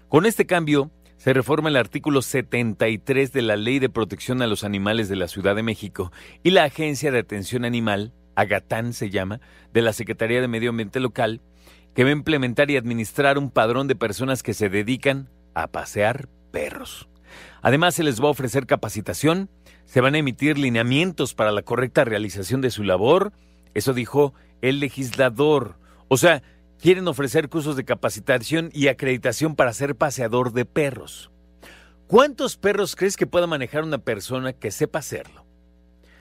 [0.08, 4.64] Con este cambio, se reforma el artículo 73 de la Ley de Protección a los
[4.64, 9.40] Animales de la Ciudad de México y la Agencia de Atención Animal Agatán se llama,
[9.72, 11.40] de la Secretaría de Medio Ambiente Local,
[11.94, 16.28] que va a implementar y administrar un padrón de personas que se dedican a pasear
[16.50, 17.08] perros.
[17.62, 19.50] Además, se les va a ofrecer capacitación,
[19.84, 23.32] se van a emitir lineamientos para la correcta realización de su labor,
[23.74, 25.76] eso dijo el legislador.
[26.08, 26.42] O sea,
[26.78, 31.30] quieren ofrecer cursos de capacitación y acreditación para ser paseador de perros.
[32.06, 35.46] ¿Cuántos perros crees que pueda manejar una persona que sepa hacerlo?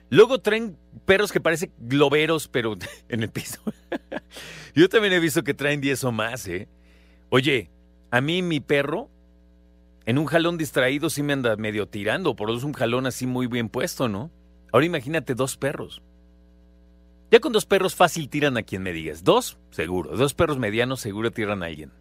[0.10, 2.78] Luego traen perros que parecen globeros, pero
[3.10, 3.62] en el piso.
[4.76, 6.70] Yo también he visto que traen 10 o más, ¿eh?
[7.30, 7.70] Oye,
[8.10, 9.10] a mí mi perro,
[10.06, 13.28] en un jalón distraído sí me anda medio tirando, por eso es un jalón así
[13.28, 14.32] muy bien puesto, ¿no?
[14.72, 16.02] Ahora imagínate dos perros.
[17.30, 19.24] Ya con dos perros fácil tiran a quien me digas.
[19.24, 20.18] Dos, seguro.
[20.18, 21.92] Dos perros medianos seguro tiran a alguien.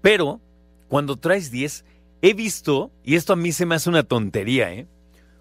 [0.00, 0.40] Pero,
[0.88, 1.84] cuando traes 10,
[2.22, 4.86] he visto, y esto a mí se me hace una tontería, ¿eh?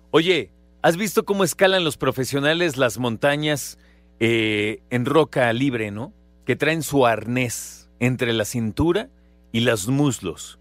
[0.09, 0.51] Oye,
[0.87, 3.77] ¿Has visto cómo escalan los profesionales las montañas
[4.21, 6.13] eh, en roca libre, no?
[6.45, 9.09] Que traen su arnés entre la cintura
[9.51, 10.59] y los muslos.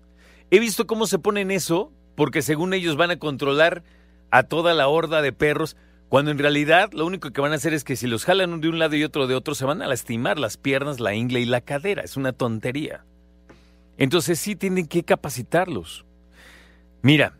[0.50, 3.82] He visto cómo se ponen eso porque según ellos van a controlar
[4.30, 5.76] a toda la horda de perros,
[6.08, 8.68] cuando en realidad lo único que van a hacer es que si los jalan de
[8.68, 11.46] un lado y otro de otro se van a lastimar las piernas, la ingle y
[11.46, 12.02] la cadera.
[12.02, 13.04] Es una tontería.
[13.98, 16.04] Entonces sí tienen que capacitarlos.
[17.02, 17.36] Mira,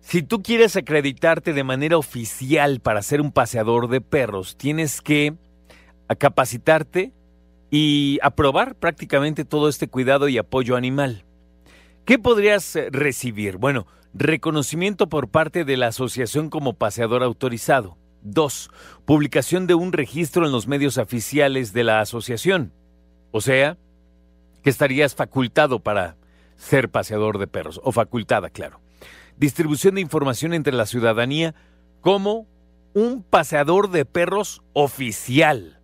[0.00, 5.34] si tú quieres acreditarte de manera oficial para ser un paseador de perros, tienes que
[6.18, 7.12] capacitarte
[7.70, 11.24] y aprobar prácticamente todo este cuidado y apoyo animal.
[12.10, 13.56] ¿Qué podrías eh, recibir?
[13.56, 17.98] Bueno, reconocimiento por parte de la asociación como paseador autorizado.
[18.20, 18.68] Dos,
[19.04, 22.72] publicación de un registro en los medios oficiales de la asociación.
[23.30, 23.78] O sea,
[24.64, 26.16] que estarías facultado para
[26.56, 28.80] ser paseador de perros, o facultada, claro
[29.36, 31.54] distribución de información entre la ciudadanía
[32.00, 32.48] como
[32.92, 35.78] un paseador de perros oficial,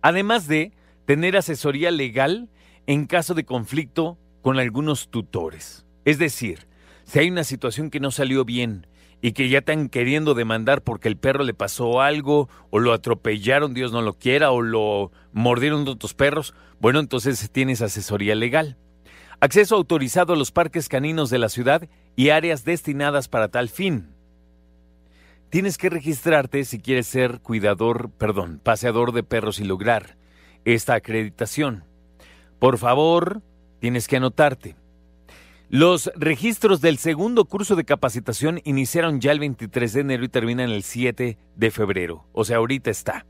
[0.00, 0.72] además de
[1.04, 2.48] tener asesoría legal
[2.86, 5.86] en caso de conflicto con algunos tutores.
[6.04, 6.66] Es decir,
[7.04, 8.86] si hay una situación que no salió bien
[9.20, 13.72] y que ya están queriendo demandar porque el perro le pasó algo o lo atropellaron,
[13.72, 18.76] Dios no lo quiera, o lo mordieron otros perros, bueno, entonces tienes asesoría legal.
[19.38, 24.14] Acceso autorizado a los parques caninos de la ciudad y áreas destinadas para tal fin.
[25.50, 30.16] Tienes que registrarte si quieres ser cuidador, perdón, paseador de perros y lograr
[30.64, 31.84] esta acreditación.
[32.58, 33.42] Por favor,
[33.82, 34.76] tienes que anotarte.
[35.68, 40.70] Los registros del segundo curso de capacitación iniciaron ya el 23 de enero y terminan
[40.70, 42.24] el 7 de febrero.
[42.32, 43.26] O sea, ahorita está.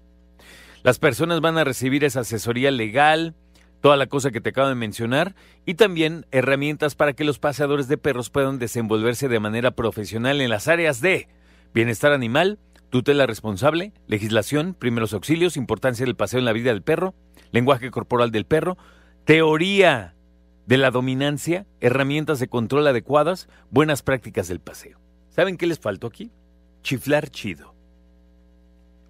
[0.83, 3.35] Las personas van a recibir esa asesoría legal,
[3.81, 5.35] toda la cosa que te acabo de mencionar
[5.65, 10.51] y también herramientas para que los paseadores de perros puedan desenvolverse de manera profesional en
[10.51, 11.29] las áreas de
[11.73, 12.59] bienestar animal,
[12.91, 17.15] tutela responsable, legislación, primeros auxilios, importancia del paseo en la vida del perro,
[17.53, 18.77] lenguaje corporal del perro,
[19.25, 20.15] teoría
[20.67, 24.99] de la dominancia, herramientas de control adecuadas, buenas prácticas del paseo.
[25.31, 26.31] ¿Saben qué les faltó aquí?
[26.83, 27.75] Chiflar chido.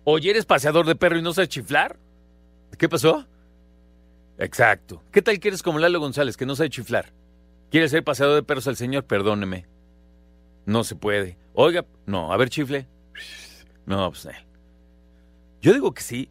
[0.04, 1.98] Oye, ¿eres paseador de perro y no sabes chiflar?
[2.78, 3.26] ¿Qué pasó?
[4.38, 5.02] Exacto.
[5.12, 7.12] ¿Qué tal quieres como Lalo González, que no sabe chiflar?
[7.70, 9.04] ¿Quiere ser paseador de perros al señor?
[9.04, 9.66] Perdóneme.
[10.66, 11.38] No se puede.
[11.54, 12.88] Oiga, no, a ver, chifle.
[13.86, 14.46] No, pues él.
[15.60, 16.30] Yo digo que sí.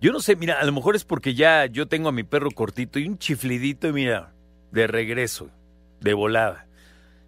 [0.00, 2.50] Yo no sé, mira, a lo mejor es porque ya yo tengo a mi perro
[2.50, 4.32] cortito y un chiflidito, mira,
[4.70, 5.50] de regreso,
[6.00, 6.66] de volada.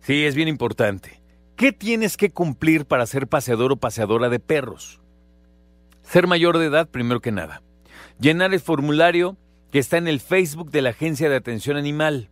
[0.01, 1.21] Sí, es bien importante.
[1.57, 5.01] ¿Qué tienes que cumplir para ser paseador o paseadora de perros?
[6.03, 7.63] Ser mayor de edad, primero que nada.
[8.21, 9.37] Llenar el formulario
[9.73, 12.31] que está en el Facebook de la Agencia de Atención Animal.